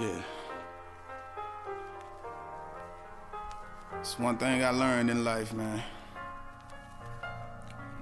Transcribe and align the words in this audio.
Yeah. 0.00 0.22
It's 4.00 4.18
one 4.18 4.36
thing 4.38 4.64
I 4.64 4.70
learned 4.70 5.08
in 5.08 5.22
life, 5.22 5.52
man. 5.52 5.80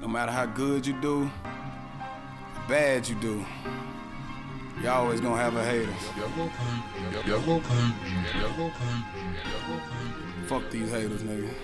No 0.00 0.08
matter 0.08 0.32
how 0.32 0.46
good 0.46 0.86
you 0.86 0.98
do, 1.02 1.30
how 1.44 2.66
bad 2.66 3.06
you 3.06 3.14
do, 3.16 3.44
you 4.82 4.88
always 4.88 5.20
gonna 5.20 5.36
have 5.36 5.54
a 5.54 5.64
hater. 5.64 5.92
Fuck 10.46 10.70
these 10.70 10.90
haters, 10.90 11.22
nigga. 11.22 11.54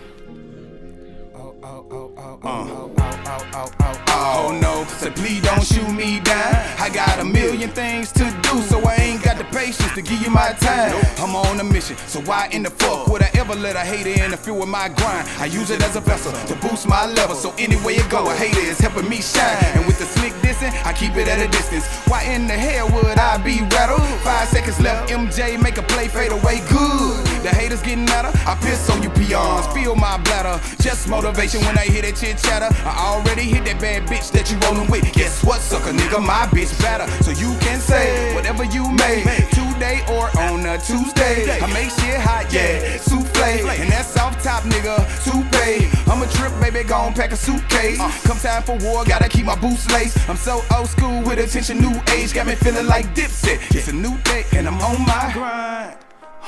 Oh, 1.34 1.54
oh, 1.62 1.86
oh, 1.90 2.12
oh, 2.18 2.40
oh, 2.42 2.48
uh. 2.48 3.08
oh, 3.54 3.72
oh, 3.80 4.04
oh 4.08 4.58
no, 4.60 4.84
so 4.84 5.10
please 5.10 5.42
don't 5.42 5.64
shoot 5.64 5.90
me 5.92 6.20
down. 6.20 6.54
I 6.78 6.90
got 6.92 7.18
a 7.18 7.24
million 7.24 7.70
things 7.70 8.12
to 8.12 8.24
do, 8.42 8.62
so 8.62 8.80
I 8.86 8.94
ain't 8.96 9.22
got 9.22 9.27
patience 9.52 9.92
to 9.94 10.02
give 10.02 10.20
you 10.20 10.30
my 10.30 10.52
time. 10.60 10.94
I'm 11.18 11.34
on 11.34 11.60
a 11.60 11.64
mission, 11.64 11.96
so 12.06 12.20
why 12.22 12.48
in 12.52 12.62
the 12.62 12.70
fuck 12.70 13.08
would 13.08 13.22
I 13.22 13.30
ever 13.34 13.54
let 13.54 13.76
a 13.76 13.80
hater 13.80 14.10
interfere 14.24 14.54
with 14.54 14.68
my 14.68 14.88
grind? 14.88 15.28
I 15.38 15.46
use 15.46 15.70
it 15.70 15.82
as 15.82 15.96
a 15.96 16.00
vessel 16.00 16.32
to 16.32 16.54
boost 16.60 16.86
my 16.86 17.06
level, 17.06 17.34
so 17.34 17.54
anywhere 17.58 17.94
you 17.94 18.08
go, 18.08 18.30
a 18.30 18.34
hater 18.34 18.60
is 18.60 18.78
helping 18.78 19.08
me 19.08 19.20
shine. 19.20 19.64
And 19.74 19.86
with 19.86 19.98
the 19.98 20.06
slick 20.06 20.32
dissing, 20.44 20.72
I 20.84 20.92
keep 20.92 21.16
it 21.16 21.28
at 21.28 21.40
a 21.40 21.48
distance. 21.48 21.86
Why 22.08 22.22
in 22.24 22.46
the 22.46 22.54
hell 22.54 22.88
would 22.92 23.18
I 23.18 23.38
be 23.38 23.60
rattled? 23.74 24.06
Five 24.22 24.48
seconds 24.48 24.80
left, 24.80 25.10
MJ 25.10 25.60
make 25.60 25.78
a 25.78 25.82
play, 25.82 26.08
fade 26.08 26.32
away 26.32 26.60
good. 26.68 27.24
The 27.42 27.50
haters 27.50 27.82
getting 27.82 28.04
madder, 28.04 28.32
I 28.46 28.54
piss 28.60 28.90
on 28.90 29.02
you 29.02 29.10
peons, 29.58 29.74
fill 29.74 29.96
my 29.96 30.18
bladder. 30.18 30.60
Just 30.80 31.08
motivation 31.08 31.60
when 31.64 31.78
I 31.78 31.84
hear 31.84 32.02
that 32.02 32.16
chit 32.16 32.38
chatter. 32.38 32.68
I 32.84 33.14
already 33.14 33.42
hit 33.42 33.64
that 33.64 33.80
bad 33.80 34.06
bitch 34.06 34.30
that 34.32 34.50
you 34.50 34.58
rollin' 34.58 34.90
with. 34.90 35.12
Guess 35.12 35.44
what, 35.44 35.60
sucker 35.60 35.92
nigga, 35.92 36.24
my 36.24 36.46
bitch 36.46 36.72
better. 36.80 37.06
So 37.22 37.30
you 37.30 37.56
can 37.60 37.80
say 37.80 38.34
whatever 38.34 38.64
you 38.64 38.90
may, 38.92 39.24
today 39.50 40.02
or 40.10 40.30
on 40.40 40.64
a 40.66 40.78
Tuesday. 40.78 41.50
I 41.60 41.66
make 41.72 41.90
shit 41.90 42.20
hot, 42.20 42.52
yeah, 42.52 42.98
souffle, 42.98 43.70
and 43.70 43.90
that's 43.90 44.16
off 44.18 44.42
top, 44.42 44.62
nigga, 44.64 44.96
toupee. 45.24 45.88
I'm 46.10 46.22
a 46.22 46.26
trip, 46.26 46.52
baby, 46.60 46.86
gon' 46.86 47.14
pack 47.14 47.32
a 47.32 47.36
suitcase. 47.36 47.98
Come 48.24 48.38
time 48.38 48.62
for 48.62 48.76
war, 48.78 49.04
gotta 49.04 49.28
keep 49.28 49.46
my 49.46 49.56
boots 49.56 49.90
laced. 49.90 50.28
I'm 50.28 50.36
so 50.36 50.62
old 50.74 50.88
school 50.88 51.22
with 51.22 51.38
attention, 51.38 51.80
new 51.80 51.94
age, 52.12 52.34
got 52.34 52.46
me 52.46 52.54
feeling 52.54 52.86
like 52.86 53.14
Dipset. 53.14 53.74
It's 53.74 53.88
a 53.88 53.92
new 53.92 54.16
day, 54.24 54.44
and 54.52 54.66
I'm 54.66 54.80
on 54.80 55.00
my 55.06 55.30
grind, 55.32 55.96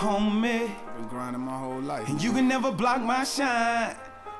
homie. 0.01 0.65
I've 0.65 0.97
Been 0.97 1.09
grinding 1.09 1.43
my 1.43 1.59
whole 1.59 1.81
life. 1.81 2.09
And 2.09 2.23
you 2.23 2.33
can 2.33 2.49
never 2.49 2.73
block 2.73 3.03
my 3.03 3.23
shine. 3.25 3.95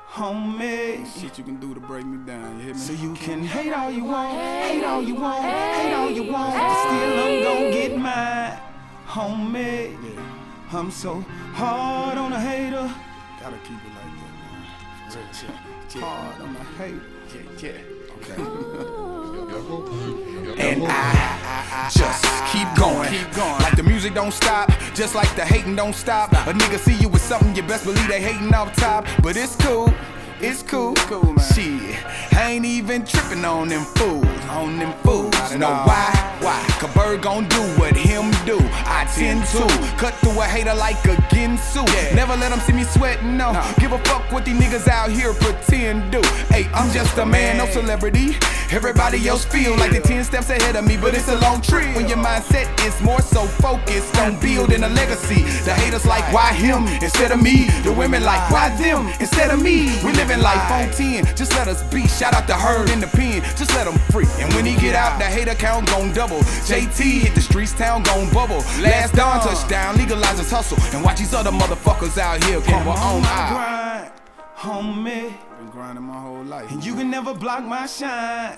Homie, 0.09 1.05
shit 1.19 1.37
you 1.37 1.43
can 1.45 1.57
do 1.57 1.73
to 1.73 1.79
break 1.79 2.05
me 2.05 2.17
down, 2.25 2.57
you 2.57 2.63
hear 2.65 2.73
me? 2.73 2.79
So 2.79 2.91
you 2.91 3.13
can 3.13 3.45
hate 3.45 3.71
all 3.71 3.89
you 3.89 4.03
want, 4.03 4.37
hate 4.37 4.83
all 4.83 5.01
you 5.01 5.15
want, 5.15 5.41
hate 5.41 5.93
all 5.93 6.11
you 6.11 6.23
want, 6.29 6.53
but 6.53 6.75
still 6.81 7.19
I'm 7.25 7.43
gon' 7.43 7.71
get 7.71 7.97
mine, 7.97 8.59
homie. 9.07 9.95
Yeah. 10.03 10.19
I'm 10.77 10.91
so 10.91 11.23
hard 11.53 12.17
on 12.17 12.33
a 12.33 12.39
hater. 12.41 12.93
Gotta 13.39 13.57
keep 13.59 13.77
it 13.77 13.93
like 13.99 14.13
that, 14.19 14.33
man. 14.41 14.65
For 15.09 15.19
real. 15.19 15.27
Yeah, 15.41 15.51
yeah. 15.95 16.01
Hard 16.01 16.41
on 16.41 16.55
a 16.57 16.63
hater. 16.77 17.01
Yeah, 17.33 17.63
yeah. 17.63 18.17
Okay. 18.17 18.35
and 20.67 20.83
I, 20.85 20.87
just 21.89 22.25
keep 22.51 22.67
going. 22.75 22.80
Keep 23.11 23.31
going. 23.33 23.61
Like 23.61 23.75
the 23.75 23.83
music 23.83 24.13
don't 24.13 24.31
stop, 24.31 24.69
just 24.93 25.15
like 25.15 25.33
the 25.35 25.43
hating 25.43 25.75
don't 25.75 25.93
stop. 25.93 26.31
A 26.31 26.53
nigga 26.53 26.79
see 26.79 26.95
you 26.95 27.09
with 27.09 27.21
something, 27.21 27.53
you 27.55 27.63
best 27.63 27.83
believe 27.83 28.07
they 28.07 28.21
hating 28.21 28.53
off 28.53 28.73
top. 28.75 29.05
But 29.21 29.35
it's 29.35 29.55
cool. 29.57 29.93
It's 30.39 30.63
cool, 30.63 30.95
cool 31.11 31.33
man. 31.33 31.45
Shit, 31.53 32.33
I 32.33 32.53
ain't 32.53 32.65
even 32.65 33.05
tripping 33.05 33.45
on 33.45 33.67
them 33.67 33.83
fools, 33.83 34.25
on 34.49 34.79
them 34.79 34.93
fools. 35.03 35.55
Know 35.55 35.69
why? 35.69 36.20
Why? 36.81 36.87
Cause 36.87 36.95
Byrd 36.95 37.21
gon' 37.21 37.47
do 37.47 37.61
what 37.79 37.95
him 37.95 38.31
do. 38.45 38.57
I 38.85 39.05
tend 39.15 39.45
to 39.47 39.67
cut 39.97 40.13
through 40.15 40.39
a 40.39 40.45
hater 40.45 40.73
like 40.73 41.03
a 41.05 41.15
Ginsu. 41.29 41.87
Yeah. 41.87 42.15
Never 42.15 42.35
let 42.37 42.49
them 42.49 42.59
see 42.59 42.73
me 42.73 42.83
sweating, 42.83 43.37
no. 43.37 43.51
Give 43.79 43.91
a 43.91 43.99
fuck 43.99 44.31
what 44.31 44.45
these 44.45 44.59
niggas 44.59 44.87
out 44.87 45.09
here 45.09 45.33
pretend 45.33 46.11
do. 46.11 46.21
Hey, 46.49 46.67
I'm 46.73 46.91
just 46.91 47.17
a 47.17 47.25
man, 47.25 47.57
no 47.57 47.65
celebrity. 47.67 48.35
Everybody 48.71 49.27
else 49.27 49.43
feel 49.45 49.75
like 49.77 49.91
they're 49.91 50.01
10 50.01 50.23
steps 50.23 50.49
ahead 50.49 50.75
of 50.75 50.85
me, 50.85 50.97
but 50.97 51.13
it's 51.13 51.27
a 51.27 51.37
long 51.39 51.61
trip. 51.61 51.95
When 51.95 52.07
your 52.07 52.17
mindset 52.17 52.67
is 52.85 52.99
more 53.01 53.21
so 53.21 53.45
focused 53.45 54.17
on 54.17 54.39
building 54.39 54.83
a 54.83 54.89
legacy. 54.89 55.43
The 55.65 55.73
haters 55.73 56.05
like, 56.05 56.23
why 56.33 56.53
him 56.53 56.87
instead 57.03 57.31
of 57.31 57.41
me? 57.41 57.65
The 57.83 57.91
women 57.91 58.23
like, 58.23 58.49
why 58.49 58.69
them 58.77 59.07
instead 59.19 59.51
of 59.51 59.61
me? 59.61 59.99
We 60.03 60.13
living 60.13 60.39
life 60.39 60.71
on 60.71 60.89
10, 60.91 61.35
just 61.35 61.51
let 61.53 61.67
us 61.67 61.83
be. 61.91 62.07
Shout 62.07 62.33
out 62.33 62.47
to 62.47 62.53
Herd 62.53 62.89
in 62.89 62.99
the 63.01 63.07
pen, 63.07 63.41
just 63.57 63.71
let 63.75 63.87
him 63.87 63.99
free. 64.11 64.27
And 64.39 64.53
when 64.53 64.65
he 64.65 64.75
get 64.79 64.95
out, 64.95 65.19
the 65.19 65.25
hater 65.25 65.55
count 65.55 65.87
gon' 65.87 66.13
double. 66.13 66.41
JT 66.71 67.19
hit 67.19 67.35
the 67.35 67.41
streets, 67.41 67.73
town 67.73 68.01
gon' 68.03 68.31
bubble. 68.31 68.59
Last 68.79 69.13
dawn 69.13 69.41
touchdown, 69.41 69.97
legalize 69.97 70.37
his 70.39 70.49
hustle. 70.49 70.77
And 70.95 71.03
watch 71.03 71.19
these 71.19 71.33
other 71.33 71.51
motherfuckers 71.51 72.17
out 72.17 72.41
here 72.45 72.61
crumble 72.61 72.93
on 72.93 73.21
my 73.21 73.49
grind, 73.51 74.11
homie. 74.55 75.33
Been 75.57 75.69
grinding 75.69 76.05
my 76.05 76.17
whole 76.17 76.45
life. 76.45 76.71
And 76.71 76.81
you 76.81 76.95
can 76.95 77.11
never 77.11 77.33
block 77.33 77.65
my 77.65 77.85
shine. 77.87 78.57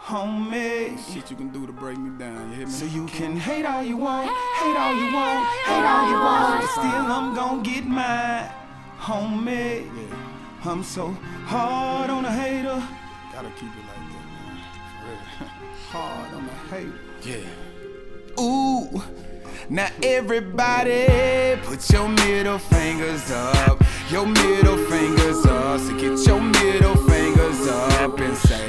Homie, 0.00 0.98
shit 1.14 1.30
you 1.30 1.36
can 1.36 1.50
do 1.50 1.64
to 1.64 1.72
break 1.72 1.98
me 1.98 2.10
down, 2.18 2.50
you 2.50 2.56
hear 2.56 2.66
me? 2.66 2.72
So 2.72 2.84
you 2.84 3.06
can 3.06 3.36
hate 3.36 3.64
all 3.64 3.84
you 3.84 3.96
want, 3.96 4.26
hate 4.26 4.76
all 4.76 4.96
you 4.96 5.14
want, 5.14 5.46
hate 5.64 5.84
all 5.84 6.10
you 6.10 6.16
want, 6.16 6.62
but 6.62 6.70
still 6.70 6.84
I'm 6.84 7.32
gon' 7.36 7.62
get 7.62 7.86
mine, 7.86 8.50
homie. 8.98 9.86
Yeah. 9.86 10.16
I'm 10.64 10.82
so 10.82 11.16
hard 11.46 12.10
on 12.10 12.24
a 12.24 12.32
hater. 12.32 12.82
Gotta 13.32 13.50
keep 13.50 13.70
it 13.70 13.86
like 13.86 14.02
that, 14.10 14.26
man. 14.34 14.51
Hard 15.88 16.34
on 16.34 16.48
a 16.48 16.74
hater. 16.74 16.92
Yeah. 17.22 18.42
Ooh. 18.42 19.02
Now 19.68 19.88
everybody 20.02 21.06
put 21.62 21.90
your 21.90 22.08
middle 22.08 22.58
fingers 22.58 23.30
up. 23.30 23.82
Your 24.10 24.26
middle 24.26 24.76
fingers 24.88 25.44
up. 25.46 25.80
So 25.80 25.94
get 25.98 26.26
your 26.26 26.40
middle 26.40 26.96
fingers 26.96 27.66
up 27.68 28.18
and 28.18 28.36
say, 28.36 28.61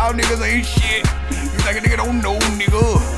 Y'all 0.00 0.14
niggas 0.14 0.42
ain't 0.42 0.64
shit. 0.64 1.04
You 1.30 1.58
think 1.60 1.76
a 1.76 1.80
nigga 1.86 1.98
don't 1.98 2.22
know, 2.22 2.38
nigga? 2.56 3.09